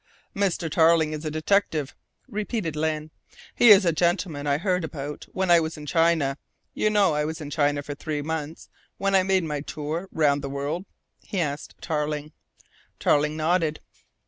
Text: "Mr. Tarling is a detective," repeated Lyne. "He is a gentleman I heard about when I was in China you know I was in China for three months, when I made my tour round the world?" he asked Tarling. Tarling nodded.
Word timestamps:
"Mr. 0.35 0.67
Tarling 0.67 1.13
is 1.13 1.25
a 1.25 1.29
detective," 1.29 1.95
repeated 2.27 2.75
Lyne. 2.75 3.11
"He 3.53 3.69
is 3.69 3.85
a 3.85 3.91
gentleman 3.93 4.47
I 4.47 4.57
heard 4.57 4.83
about 4.83 5.27
when 5.31 5.51
I 5.51 5.59
was 5.59 5.77
in 5.77 5.85
China 5.85 6.39
you 6.73 6.89
know 6.89 7.13
I 7.13 7.23
was 7.23 7.39
in 7.39 7.51
China 7.51 7.83
for 7.83 7.93
three 7.93 8.23
months, 8.23 8.67
when 8.97 9.13
I 9.13 9.21
made 9.21 9.43
my 9.43 9.61
tour 9.61 10.09
round 10.11 10.41
the 10.41 10.49
world?" 10.49 10.85
he 11.21 11.39
asked 11.39 11.75
Tarling. 11.81 12.31
Tarling 12.99 13.37
nodded. 13.37 13.79